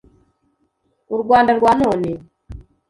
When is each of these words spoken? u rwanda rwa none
u 1.15 1.17
rwanda 1.21 1.51
rwa 1.57 1.71
none 1.81 2.09